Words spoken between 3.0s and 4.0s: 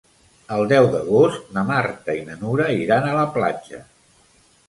a la platja.